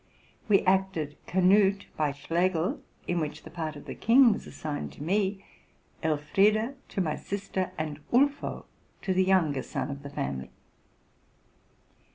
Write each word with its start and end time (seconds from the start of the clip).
We 0.47 0.61
acted'' 0.61 1.15
Canute'' 1.31 1.85
by 1.95 2.11
Schlegel, 2.11 2.81
in 3.07 3.19
which 3.19 3.43
the 3.43 3.51
part 3.51 3.75
of 3.75 3.85
the 3.85 3.93
king 3.93 4.33
was 4.33 4.47
assigned 4.47 4.93
to 4.93 5.03
me, 5.03 5.45
Elfrida 6.01 6.73
to 6.89 7.01
my 7.01 7.15
sister, 7.15 7.71
and 7.77 7.99
Ulfo 8.11 8.65
to 9.03 9.13
the 9.13 9.23
younger 9.23 9.61
son 9.61 9.91
of 9.91 10.01
the 10.01 10.09
family. 10.09 10.49